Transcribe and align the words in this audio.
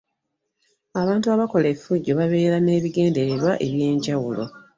Abantu 1.01 1.27
abakola 1.33 1.67
effujjo 1.75 2.11
babeera 2.19 2.57
n'ebigendererwa 2.61 3.51
eby'enjawulo. 3.65 4.43